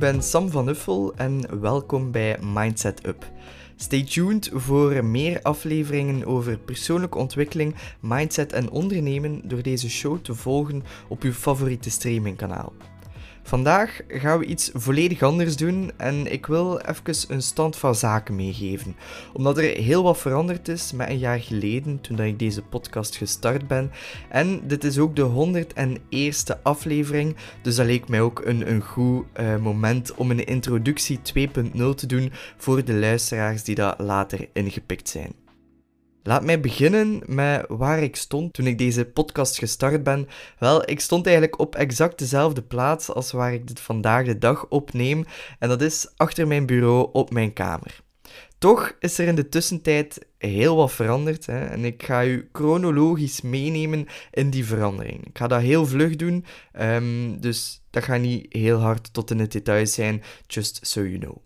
ben 0.00 0.22
Sam 0.22 0.50
van 0.50 0.68
Uffel 0.68 1.12
en 1.16 1.60
welkom 1.60 2.10
bij 2.10 2.38
Mindset 2.52 3.06
Up. 3.06 3.30
Stay 3.76 4.04
tuned 4.04 4.50
voor 4.54 5.04
meer 5.04 5.42
afleveringen 5.42 6.26
over 6.26 6.58
persoonlijke 6.58 7.18
ontwikkeling, 7.18 7.74
mindset 8.00 8.52
en 8.52 8.70
ondernemen 8.70 9.40
door 9.44 9.62
deze 9.62 9.90
show 9.90 10.18
te 10.22 10.34
volgen 10.34 10.82
op 11.08 11.22
uw 11.22 11.32
favoriete 11.32 11.90
streamingkanaal. 11.90 12.72
Vandaag 13.42 14.00
gaan 14.08 14.38
we 14.38 14.44
iets 14.44 14.70
volledig 14.72 15.22
anders 15.22 15.56
doen 15.56 15.90
en 15.96 16.32
ik 16.32 16.46
wil 16.46 16.78
even 16.78 17.14
een 17.28 17.42
stand 17.42 17.76
van 17.76 17.94
zaken 17.94 18.36
meegeven. 18.36 18.96
Omdat 19.32 19.58
er 19.58 19.64
heel 19.64 20.02
wat 20.02 20.18
veranderd 20.18 20.68
is 20.68 20.92
met 20.92 21.08
een 21.08 21.18
jaar 21.18 21.40
geleden 21.40 22.00
toen 22.00 22.20
ik 22.20 22.38
deze 22.38 22.62
podcast 22.62 23.16
gestart 23.16 23.68
ben. 23.68 23.90
En 24.28 24.60
dit 24.66 24.84
is 24.84 24.98
ook 24.98 25.16
de 25.16 25.54
101ste 25.54 26.62
aflevering, 26.62 27.36
dus 27.62 27.76
dat 27.76 27.86
leek 27.86 28.08
mij 28.08 28.20
ook 28.20 28.42
een, 28.44 28.70
een 28.70 28.82
goed 28.82 29.24
uh, 29.40 29.56
moment 29.56 30.14
om 30.14 30.30
een 30.30 30.44
introductie 30.44 31.18
2.0 31.18 31.94
te 31.94 32.06
doen 32.06 32.32
voor 32.56 32.84
de 32.84 32.94
luisteraars 32.94 33.64
die 33.64 33.74
dat 33.74 33.98
later 33.98 34.48
ingepikt 34.52 35.08
zijn. 35.08 35.49
Laat 36.22 36.44
mij 36.44 36.60
beginnen 36.60 37.22
met 37.26 37.64
waar 37.68 38.02
ik 38.02 38.16
stond 38.16 38.52
toen 38.52 38.66
ik 38.66 38.78
deze 38.78 39.04
podcast 39.04 39.58
gestart 39.58 40.02
ben. 40.02 40.28
Wel, 40.58 40.90
ik 40.90 41.00
stond 41.00 41.26
eigenlijk 41.26 41.58
op 41.58 41.74
exact 41.74 42.18
dezelfde 42.18 42.62
plaats 42.62 43.10
als 43.10 43.32
waar 43.32 43.52
ik 43.52 43.66
dit 43.66 43.80
vandaag 43.80 44.24
de 44.24 44.38
dag 44.38 44.68
opneem, 44.68 45.24
en 45.58 45.68
dat 45.68 45.82
is 45.82 46.12
achter 46.16 46.46
mijn 46.46 46.66
bureau 46.66 47.08
op 47.12 47.30
mijn 47.30 47.52
kamer. 47.52 48.00
Toch 48.58 48.96
is 48.98 49.18
er 49.18 49.26
in 49.26 49.34
de 49.34 49.48
tussentijd 49.48 50.26
heel 50.38 50.76
wat 50.76 50.92
veranderd 50.92 51.46
hè, 51.46 51.64
en 51.64 51.84
ik 51.84 52.02
ga 52.02 52.24
u 52.24 52.48
chronologisch 52.52 53.40
meenemen 53.40 54.06
in 54.30 54.50
die 54.50 54.64
verandering. 54.64 55.26
Ik 55.26 55.38
ga 55.38 55.46
dat 55.46 55.60
heel 55.60 55.86
vlug 55.86 56.16
doen, 56.16 56.44
um, 56.80 57.40
dus 57.40 57.82
dat 57.90 58.02
gaat 58.02 58.20
niet 58.20 58.46
heel 58.48 58.78
hard 58.78 59.12
tot 59.12 59.30
in 59.30 59.38
het 59.38 59.52
detail 59.52 59.86
zijn, 59.86 60.22
just 60.46 60.86
so 60.86 61.00
you 61.00 61.18
know. 61.18 61.36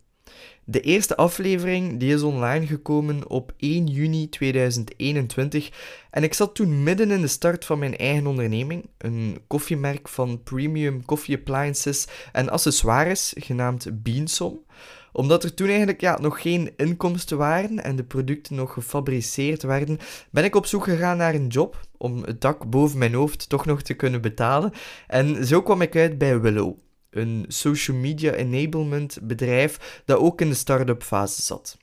De 0.66 0.80
eerste 0.80 1.16
aflevering 1.16 1.98
die 1.98 2.14
is 2.14 2.22
online 2.22 2.66
gekomen 2.66 3.28
op 3.28 3.52
1 3.56 3.86
juni 3.86 4.28
2021 4.28 5.70
en 6.10 6.22
ik 6.22 6.34
zat 6.34 6.54
toen 6.54 6.82
midden 6.82 7.10
in 7.10 7.20
de 7.20 7.26
start 7.26 7.64
van 7.64 7.78
mijn 7.78 7.96
eigen 7.96 8.26
onderneming, 8.26 8.88
een 8.98 9.38
koffiemerk 9.46 10.08
van 10.08 10.42
premium 10.42 11.04
coffee 11.04 11.36
appliances 11.36 12.06
en 12.32 12.48
accessoires 12.48 13.34
genaamd 13.36 14.02
Beansom. 14.02 14.64
Omdat 15.12 15.44
er 15.44 15.54
toen 15.54 15.68
eigenlijk 15.68 16.00
ja, 16.00 16.18
nog 16.20 16.42
geen 16.42 16.72
inkomsten 16.76 17.38
waren 17.38 17.84
en 17.84 17.96
de 17.96 18.04
producten 18.04 18.56
nog 18.56 18.72
gefabriceerd 18.72 19.62
werden, 19.62 19.98
ben 20.30 20.44
ik 20.44 20.54
op 20.54 20.66
zoek 20.66 20.84
gegaan 20.84 21.16
naar 21.16 21.34
een 21.34 21.46
job 21.46 21.80
om 21.96 22.22
het 22.22 22.40
dak 22.40 22.70
boven 22.70 22.98
mijn 22.98 23.14
hoofd 23.14 23.48
toch 23.48 23.66
nog 23.66 23.82
te 23.82 23.94
kunnen 23.94 24.20
betalen. 24.20 24.72
En 25.06 25.46
zo 25.46 25.62
kwam 25.62 25.82
ik 25.82 25.96
uit 25.96 26.18
bij 26.18 26.40
Willow 26.40 26.76
een 27.16 27.44
social 27.48 27.96
media 27.96 28.32
enablement 28.32 29.18
bedrijf 29.22 30.02
dat 30.04 30.18
ook 30.18 30.40
in 30.40 30.48
de 30.48 30.54
start-up 30.54 31.02
fase 31.02 31.42
zat. 31.42 31.76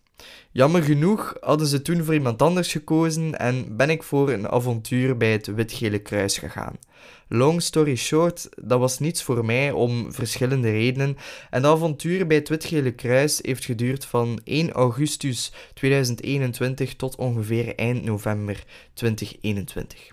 Jammer 0.51 0.83
genoeg 0.83 1.35
hadden 1.39 1.67
ze 1.67 1.81
toen 1.81 2.03
voor 2.03 2.13
iemand 2.13 2.41
anders 2.41 2.71
gekozen 2.71 3.39
en 3.39 3.77
ben 3.77 3.89
ik 3.89 4.03
voor 4.03 4.31
een 4.31 4.49
avontuur 4.49 5.17
bij 5.17 5.31
het 5.31 5.47
Wit-Gele 5.47 5.99
Kruis 5.99 6.37
gegaan. 6.37 6.79
Long 7.27 7.61
story 7.61 7.95
short, 7.95 8.49
dat 8.61 8.79
was 8.79 8.99
niets 8.99 9.23
voor 9.23 9.45
mij 9.45 9.71
om 9.71 10.13
verschillende 10.13 10.71
redenen. 10.71 11.17
En 11.49 11.61
dat 11.61 11.75
avontuur 11.75 12.27
bij 12.27 12.37
het 12.37 12.49
Wit-Gele 12.49 12.91
Kruis 12.91 13.39
heeft 13.41 13.65
geduurd 13.65 14.05
van 14.05 14.41
1 14.43 14.71
augustus 14.71 15.51
2021 15.73 16.95
tot 16.95 17.15
ongeveer 17.15 17.75
eind 17.75 18.03
november 18.03 18.63
2021. 18.93 20.11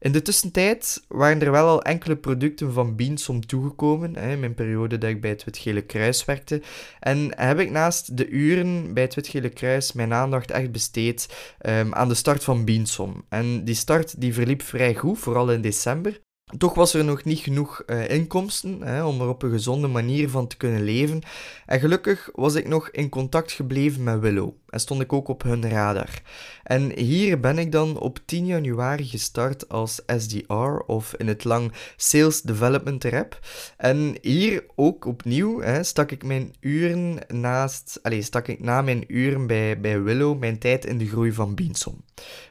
In 0.00 0.12
de 0.12 0.22
tussentijd 0.22 1.04
waren 1.08 1.40
er 1.40 1.50
wel 1.50 1.66
al 1.66 1.82
enkele 1.82 2.16
producten 2.16 2.72
van 2.72 2.96
Beansom 2.96 3.46
toegekomen, 3.46 4.16
hè, 4.16 4.32
in 4.32 4.40
mijn 4.40 4.54
periode 4.54 4.98
dat 4.98 5.10
ik 5.10 5.20
bij 5.20 5.30
het 5.30 5.44
Wit-Gele 5.44 5.82
Kruis 5.82 6.24
werkte. 6.24 6.62
En 7.00 7.32
heb 7.36 7.58
ik 7.58 7.70
naast 7.70 8.16
de 8.16 8.28
uren 8.28 8.94
bij 8.94 9.02
het 9.02 9.14
Wit-Gele 9.14 9.48
Kruis 9.48 9.92
mijn 9.92 10.12
aandacht 10.12 10.50
echt 10.50 10.72
besteed 10.72 11.54
um, 11.66 11.94
aan 11.94 12.08
de 12.08 12.14
start 12.14 12.44
van 12.44 12.64
Beansom. 12.64 13.24
En 13.28 13.64
die 13.64 13.74
start 13.74 14.20
die 14.20 14.34
verliep 14.34 14.62
vrij 14.62 14.94
goed, 14.94 15.18
vooral 15.18 15.52
in 15.52 15.60
december. 15.60 16.20
Toch 16.56 16.74
was 16.74 16.94
er 16.94 17.04
nog 17.04 17.24
niet 17.24 17.38
genoeg 17.38 17.82
uh, 17.86 18.10
inkomsten 18.10 18.82
hè, 18.82 19.04
om 19.04 19.20
er 19.20 19.28
op 19.28 19.42
een 19.42 19.50
gezonde 19.50 19.86
manier 19.86 20.30
van 20.30 20.46
te 20.46 20.56
kunnen 20.56 20.82
leven. 20.82 21.20
En 21.66 21.80
gelukkig 21.80 22.30
was 22.34 22.54
ik 22.54 22.68
nog 22.68 22.90
in 22.90 23.08
contact 23.08 23.52
gebleven 23.52 24.02
met 24.02 24.20
Willow 24.20 24.52
en 24.68 24.80
stond 24.80 25.00
ik 25.00 25.12
ook 25.12 25.28
op 25.28 25.42
hun 25.42 25.70
radar. 25.70 26.22
En 26.62 26.98
hier 26.98 27.40
ben 27.40 27.58
ik 27.58 27.72
dan 27.72 27.98
op 27.98 28.18
10 28.24 28.46
januari 28.46 29.04
gestart 29.04 29.68
als 29.68 30.02
SDR 30.16 30.78
of 30.86 31.14
in 31.14 31.28
het 31.28 31.44
lang 31.44 31.72
Sales 31.96 32.42
Development 32.42 33.04
Rep. 33.04 33.38
En 33.76 34.16
hier 34.20 34.64
ook 34.74 35.04
opnieuw 35.04 35.60
hè, 35.60 35.82
stak 35.82 36.10
ik 36.10 36.24
mijn 36.24 36.54
uren 36.60 37.18
naast, 37.28 37.98
allez, 38.02 38.26
stak 38.26 38.48
ik 38.48 38.60
na 38.60 38.82
mijn 38.82 39.04
uren 39.06 39.46
bij, 39.46 39.80
bij 39.80 40.02
Willow 40.02 40.38
mijn 40.38 40.58
tijd 40.58 40.84
in 40.84 40.98
de 40.98 41.08
groei 41.08 41.32
van 41.32 41.54
Beansom. 41.54 42.04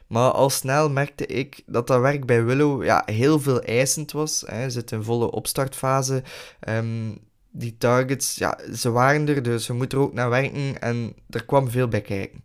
Maar 0.08 0.30
al 0.30 0.50
snel 0.50 0.90
merkte 0.90 1.26
ik 1.26 1.62
dat 1.66 1.86
dat 1.86 2.00
werk 2.00 2.26
bij 2.26 2.44
Willow 2.44 2.84
ja, 2.84 3.02
heel 3.06 3.40
veel 3.40 3.62
eisend 3.62 4.12
was. 4.12 4.44
Hè. 4.46 4.70
Zit 4.70 4.92
in 4.92 5.02
volle 5.02 5.30
opstartfase. 5.30 6.22
Um, 6.68 7.18
die 7.50 7.76
targets, 7.78 8.36
ja, 8.36 8.58
ze 8.74 8.90
waren 8.90 9.28
er, 9.28 9.42
dus 9.42 9.66
we 9.66 9.74
moeten 9.74 9.98
er 9.98 10.04
ook 10.04 10.12
naar 10.12 10.30
werken 10.30 10.80
en 10.80 11.14
er 11.30 11.44
kwam 11.44 11.70
veel 11.70 11.88
bij 11.88 12.00
kijken. 12.00 12.42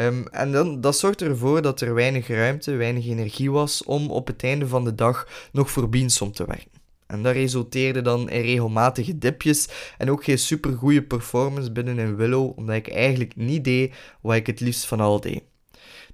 Um, 0.00 0.26
en 0.28 0.52
dan, 0.52 0.80
dat 0.80 0.96
zorgde 0.96 1.24
ervoor 1.24 1.62
dat 1.62 1.80
er 1.80 1.94
weinig 1.94 2.28
ruimte, 2.28 2.72
weinig 2.72 3.06
energie 3.06 3.50
was 3.50 3.84
om 3.84 4.10
op 4.10 4.26
het 4.26 4.42
einde 4.42 4.68
van 4.68 4.84
de 4.84 4.94
dag 4.94 5.28
nog 5.52 5.70
voor 5.70 5.88
Beansom 5.88 6.32
te 6.32 6.46
werken. 6.46 6.70
En 7.06 7.22
dat 7.22 7.32
resulteerde 7.32 8.02
dan 8.02 8.30
in 8.30 8.40
regelmatige 8.40 9.18
dipjes 9.18 9.68
en 9.98 10.10
ook 10.10 10.24
geen 10.24 10.38
supergoeie 10.38 11.02
performance 11.02 11.72
binnen 11.72 11.98
in 11.98 12.16
Willow, 12.16 12.58
omdat 12.58 12.76
ik 12.76 12.88
eigenlijk 12.88 13.36
niet 13.36 13.64
deed 13.64 13.94
wat 14.20 14.34
ik 14.34 14.46
het 14.46 14.60
liefst 14.60 14.86
van 14.86 15.00
al 15.00 15.20
deed. 15.20 15.42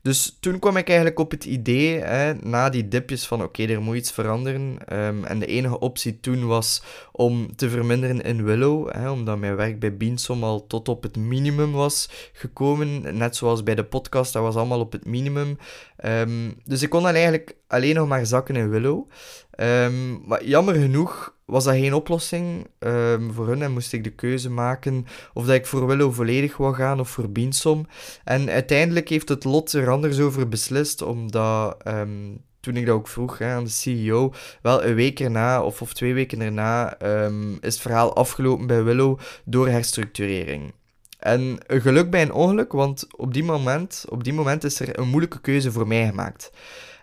Dus 0.03 0.37
toen 0.41 0.59
kwam 0.59 0.77
ik 0.77 0.87
eigenlijk 0.87 1.19
op 1.19 1.31
het 1.31 1.45
idee, 1.45 1.99
hè, 1.99 2.35
na 2.35 2.69
die 2.69 2.89
dipjes, 2.89 3.27
van 3.27 3.43
oké, 3.43 3.65
er 3.65 3.83
moet 3.83 3.97
iets 3.97 4.13
veranderen. 4.13 4.77
Um, 4.93 5.25
en 5.25 5.39
de 5.39 5.47
enige 5.47 5.79
optie 5.79 6.21
toen 6.21 6.47
was 6.47 6.83
om 7.13 7.57
te 7.57 7.71
verminderen 7.71 8.21
in 8.21 8.45
Willow, 8.45 8.93
hè, 8.93 9.11
omdat 9.11 9.39
mijn 9.39 9.57
werk 9.57 9.81
bij 9.81 9.97
Beansom 9.97 10.45
al 10.45 10.67
tot 10.67 10.89
op 10.89 11.03
het 11.03 11.17
minimum 11.17 11.73
was 11.73 12.31
gekomen. 12.33 13.17
Net 13.17 13.37
zoals 13.37 13.63
bij 13.63 13.75
de 13.75 13.85
podcast, 13.85 14.33
dat 14.33 14.43
was 14.43 14.57
allemaal 14.57 14.81
op 14.81 14.93
het 14.93 15.07
minimum. 15.07 15.59
Um, 16.05 16.55
dus 16.65 16.83
ik 16.83 16.91
kon 16.91 17.03
dan 17.03 17.15
eigenlijk 17.15 17.57
alleen 17.67 17.95
nog 17.95 18.09
maar 18.09 18.27
zakken 18.27 18.57
in 18.57 18.71
Willow. 18.71 19.09
Um, 19.57 20.23
maar 20.27 20.45
jammer 20.45 20.75
genoeg 20.75 21.35
was 21.53 21.65
dat 21.65 21.75
geen 21.75 21.95
oplossing 21.95 22.67
um, 22.79 23.33
voor 23.33 23.47
hun 23.49 23.63
en 23.63 23.73
moest 23.73 23.93
ik 23.93 24.05
de 24.05 24.11
keuze 24.11 24.51
maken 24.51 25.07
of 25.35 25.47
dat 25.47 25.55
ik 25.55 25.67
voor 25.67 25.87
Willow 25.87 26.13
volledig 26.13 26.57
wou 26.57 26.75
gaan 26.75 27.01
of 27.01 27.09
voor 27.09 27.31
Beansom. 27.31 27.87
En 28.25 28.51
uiteindelijk 28.51 29.09
heeft 29.09 29.29
het 29.29 29.45
lot 29.45 29.73
er 29.73 29.91
anders 29.91 30.21
over 30.21 30.49
beslist, 30.49 31.03
omdat 31.03 31.77
um, 31.87 32.41
toen 32.61 32.77
ik 32.77 32.87
dat 32.87 32.95
ook 32.95 33.09
vroeg 33.09 33.39
hè, 33.39 33.53
aan 33.53 33.65
de 33.65 33.71
CEO, 33.71 34.33
wel 34.63 34.85
een 34.85 34.95
week 34.95 35.21
erna 35.21 35.63
of, 35.63 35.83
of 35.83 35.93
twee 35.93 36.15
weken 36.15 36.41
erna 36.41 37.03
um, 37.03 37.53
is 37.53 37.75
het 37.75 37.81
verhaal 37.81 38.15
afgelopen 38.15 38.67
bij 38.67 38.83
Willow 38.83 39.19
door 39.45 39.69
herstructurering. 39.69 40.73
En 41.19 41.59
geluk 41.67 42.11
bij 42.11 42.23
een 42.23 42.33
ongeluk, 42.33 42.73
want 42.73 43.07
op 43.17 43.35
die 43.35 43.45
moment, 43.45 44.05
op 44.09 44.25
die 44.25 44.33
moment 44.33 44.65
is 44.65 44.81
er 44.81 44.99
een 44.99 45.09
moeilijke 45.09 45.41
keuze 45.41 45.73
voor 45.73 45.87
mij 45.87 46.07
gemaakt. 46.07 46.51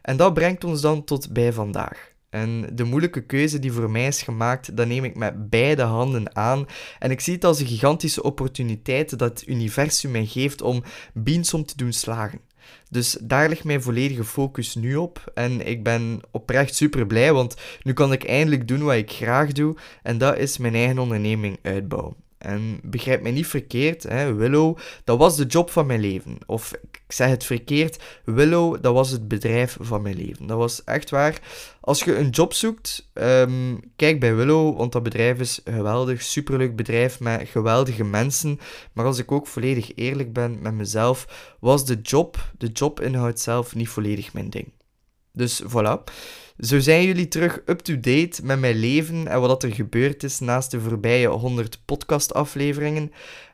En 0.02 0.18
dat 0.18 0.34
brengt 0.34 0.64
ons 0.64 0.82
dan 0.82 1.04
tot 1.04 1.34
bij 1.34 1.54
vandaag. 1.54 2.09
En 2.30 2.70
de 2.74 2.84
moeilijke 2.84 3.26
keuze 3.26 3.60
die 3.60 3.72
voor 3.72 3.92
mij 3.92 4.08
is 4.08 4.22
gemaakt, 4.22 4.78
dat 4.78 4.88
neem 4.88 5.04
ik 5.04 5.16
met 5.16 5.50
beide 5.50 5.82
handen 5.82 6.36
aan. 6.36 6.66
En 7.00 7.12
ik 7.12 7.20
zie 7.20 7.34
het 7.34 7.46
als 7.46 7.60
een 7.60 7.68
gigantische 7.68 8.24
opportuniteit 8.24 9.20
dat 9.20 9.30
het 9.30 9.48
universum 9.48 10.12
mij 10.12 10.26
geeft 10.26 10.62
om 10.62 10.84
Beansom 11.14 11.66
te 11.66 11.78
doen 11.78 11.94
slagen. 11.94 12.40
Dus 12.90 13.18
daar 13.22 13.50
ligt 13.50 13.64
mijn 13.64 13.82
volledige 13.82 14.24
focus 14.24 14.76
nu 14.76 14.96
op. 14.96 15.32
En 15.34 15.68
ik 15.68 15.84
ben 15.84 16.22
oprecht 16.32 16.76
super 16.76 17.08
blij, 17.08 17.34
want 17.34 17.56
nu 17.84 17.94
kan 17.94 18.12
ik 18.12 18.24
eindelijk 18.24 18.68
doen 18.68 18.84
wat 18.84 18.96
ik 18.96 19.12
graag 19.12 19.52
doe. 19.52 19.76
En 20.04 20.18
dat 20.18 20.38
is 20.38 20.58
mijn 20.58 20.76
eigen 20.76 21.00
onderneming 21.00 21.60
uitbouwen. 21.62 22.29
En 22.40 22.80
begrijp 22.84 23.22
mij 23.22 23.32
niet 23.32 23.48
verkeerd, 23.48 24.04
hè, 24.04 24.34
Willow, 24.34 24.78
dat 25.04 25.18
was 25.18 25.36
de 25.36 25.46
job 25.46 25.70
van 25.72 25.86
mijn 25.86 26.00
leven. 26.00 26.38
Of 26.46 26.74
ik 26.92 27.02
zeg 27.08 27.30
het 27.30 27.44
verkeerd, 27.44 28.00
Willow, 28.26 28.82
dat 28.82 28.94
was 28.94 29.10
het 29.10 29.28
bedrijf 29.28 29.78
van 29.80 30.02
mijn 30.02 30.16
leven. 30.16 30.48
Dat 30.48 30.58
was 30.58 30.84
echt 30.84 31.10
waar. 31.10 31.40
Als 31.82 32.04
je 32.04 32.16
een 32.16 32.30
job 32.30 32.54
zoekt, 32.54 33.10
um, 33.14 33.80
kijk 33.96 34.20
bij 34.20 34.36
Willow, 34.36 34.78
want 34.78 34.92
dat 34.92 35.04
bedrijf 35.04 35.40
is 35.40 35.62
geweldig, 35.64 36.22
superleuk 36.22 36.76
bedrijf 36.76 37.20
met 37.20 37.50
geweldige 37.50 38.04
mensen. 38.04 38.60
Maar 38.94 39.06
als 39.06 39.20
ik 39.20 39.32
ook 39.32 39.48
volledig 39.48 39.96
eerlijk 39.96 40.34
ben 40.34 40.62
met 40.62 40.74
mezelf, 40.74 41.56
was 41.60 41.86
de 41.86 42.00
job, 42.02 42.52
de 42.58 42.68
jobinhoud 42.68 43.40
zelf, 43.40 43.76
niet 43.76 43.90
volledig 43.90 44.34
mijn 44.34 44.50
ding. 44.50 44.74
Dus 45.32 45.64
voilà. 45.64 46.04
Zo 46.60 46.80
zijn 46.80 47.06
jullie 47.06 47.28
terug 47.28 47.62
up-to-date 47.66 48.42
met 48.44 48.60
mijn 48.60 48.76
leven 48.76 49.28
en 49.28 49.42
wat 49.42 49.64
er 49.64 49.74
gebeurd 49.74 50.24
is 50.24 50.40
naast 50.40 50.72
de 50.72 50.80
voorbije 50.80 51.28
100 51.28 51.82
podcastafleveringen. 51.86 53.12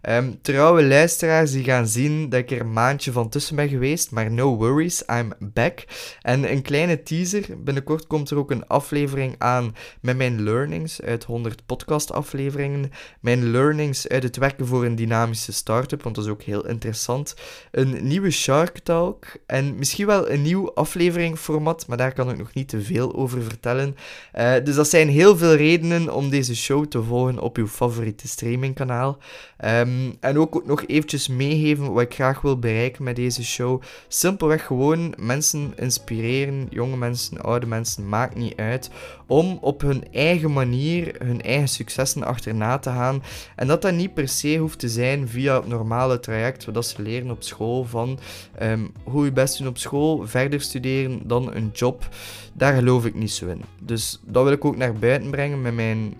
Um, 0.09 0.41
trouwe 0.41 0.83
luisteraars 0.83 1.51
die 1.51 1.63
gaan 1.63 1.87
zien 1.87 2.29
dat 2.29 2.39
ik 2.39 2.51
er 2.51 2.59
een 2.59 2.73
maandje 2.73 3.11
van 3.11 3.29
tussen 3.29 3.55
ben 3.55 3.69
geweest, 3.69 4.11
maar 4.11 4.31
no 4.31 4.55
worries, 4.55 5.03
I'm 5.07 5.33
back. 5.39 5.83
En 6.21 6.51
een 6.51 6.61
kleine 6.61 7.03
teaser, 7.03 7.45
binnenkort 7.57 8.07
komt 8.07 8.29
er 8.29 8.37
ook 8.37 8.51
een 8.51 8.67
aflevering 8.67 9.35
aan 9.37 9.75
met 10.01 10.17
mijn 10.17 10.43
learnings 10.43 11.01
uit 11.01 11.23
100 11.23 11.65
podcastafleveringen. 11.65 12.91
Mijn 13.19 13.51
learnings 13.51 14.07
uit 14.07 14.23
het 14.23 14.37
werken 14.37 14.67
voor 14.67 14.85
een 14.85 14.95
dynamische 14.95 15.53
start-up, 15.53 16.03
want 16.03 16.15
dat 16.15 16.25
is 16.25 16.31
ook 16.31 16.43
heel 16.43 16.67
interessant. 16.67 17.35
Een 17.71 18.07
nieuwe 18.07 18.31
Shark 18.31 18.79
Talk 18.79 19.25
en 19.45 19.75
misschien 19.75 20.05
wel 20.05 20.29
een 20.29 20.41
nieuw 20.41 20.73
afleveringformat, 20.73 21.87
maar 21.87 21.97
daar 21.97 22.13
kan 22.13 22.29
ik 22.29 22.37
nog 22.37 22.53
niet 22.53 22.67
te 22.67 22.81
over 23.01 23.41
vertellen. 23.41 23.95
Uh, 24.35 24.53
dus 24.63 24.75
dat 24.75 24.89
zijn 24.89 25.09
heel 25.09 25.37
veel 25.37 25.55
redenen 25.55 26.13
om 26.13 26.29
deze 26.29 26.55
show 26.55 26.85
te 26.85 27.03
volgen 27.03 27.39
op 27.39 27.57
uw 27.57 27.67
favoriete 27.67 28.27
streamingkanaal. 28.27 29.17
Um, 29.65 30.15
en 30.19 30.39
ook 30.39 30.65
nog 30.65 30.85
eventjes 30.87 31.27
meegeven 31.27 31.93
wat 31.93 32.03
ik 32.03 32.13
graag 32.13 32.41
wil 32.41 32.59
bereiken 32.59 33.03
met 33.03 33.15
deze 33.15 33.43
show. 33.43 33.81
Simpelweg 34.07 34.65
gewoon 34.65 35.13
mensen 35.17 35.73
inspireren, 35.75 36.67
jonge 36.69 36.97
mensen, 36.97 37.41
oude 37.41 37.65
mensen, 37.65 38.09
maakt 38.09 38.35
niet 38.35 38.55
uit, 38.55 38.89
om 39.27 39.57
op 39.61 39.81
hun 39.81 40.03
eigen 40.11 40.53
manier 40.53 41.15
hun 41.23 41.41
eigen 41.41 41.67
successen 41.67 42.23
achterna 42.23 42.77
te 42.77 42.89
gaan. 42.89 43.23
En 43.55 43.67
dat 43.67 43.81
dat 43.81 43.93
niet 43.93 44.13
per 44.13 44.27
se 44.27 44.57
hoeft 44.57 44.79
te 44.79 44.89
zijn 44.89 45.27
via 45.27 45.55
het 45.55 45.67
normale 45.67 46.19
traject 46.19 46.65
wat 46.65 46.85
ze 46.85 47.01
leren 47.01 47.31
op 47.31 47.43
school, 47.43 47.83
van 47.83 48.19
um, 48.61 48.91
hoe 49.03 49.25
je 49.25 49.31
best 49.31 49.57
doen 49.57 49.67
op 49.67 49.77
school, 49.77 50.27
verder 50.27 50.61
studeren, 50.61 51.21
dan 51.23 51.55
een 51.55 51.69
job. 51.73 52.07
Daar 52.53 52.73
geloof 52.85 53.05
ik 53.05 53.15
niet 53.15 53.31
zo 53.31 53.47
in. 53.47 53.61
Dus 53.81 54.21
dat 54.25 54.43
wil 54.43 54.51
ik 54.51 54.65
ook 54.65 54.77
naar 54.77 54.93
buiten 54.93 55.29
brengen 55.29 55.61
met 55.61 55.73
mijn 55.73 56.13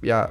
ja, 0.00 0.30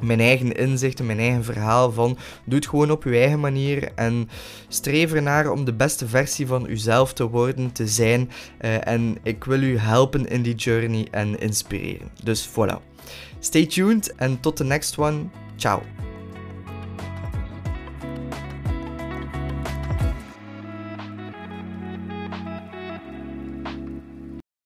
mijn 0.00 0.20
eigen 0.20 0.52
inzichten, 0.52 1.06
mijn 1.06 1.18
eigen 1.18 1.44
verhaal 1.44 1.92
van 1.92 2.18
doe 2.44 2.54
het 2.54 2.68
gewoon 2.68 2.90
op 2.90 3.04
je 3.04 3.18
eigen 3.18 3.40
manier 3.40 3.92
en 3.94 4.28
streef 4.68 5.12
ernaar 5.12 5.50
om 5.50 5.64
de 5.64 5.74
beste 5.74 6.06
versie 6.08 6.46
van 6.46 6.68
uzelf 6.68 7.12
te 7.12 7.28
worden, 7.28 7.72
te 7.72 7.86
zijn 7.86 8.30
uh, 8.60 8.86
en 8.86 9.18
ik 9.22 9.44
wil 9.44 9.62
u 9.62 9.78
helpen 9.78 10.28
in 10.28 10.42
die 10.42 10.54
journey 10.54 11.08
en 11.10 11.40
inspireren. 11.40 12.08
Dus 12.22 12.48
voilà. 12.48 12.76
Stay 13.40 13.66
tuned 13.66 14.14
en 14.16 14.40
tot 14.40 14.56
de 14.56 14.64
next 14.64 14.98
one. 14.98 15.18
Ciao. 15.56 16.07